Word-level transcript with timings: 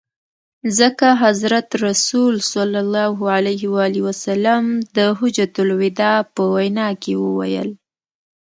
ځکه 0.77 1.07
حضرت 1.23 1.67
رسول 1.85 2.33
ص 2.51 2.53
د 4.95 4.97
حجة 5.17 5.53
الوداع 5.63 6.17
په 6.35 6.41
وینا 6.53 6.89
کي 7.01 7.13
وویل. 7.23 7.69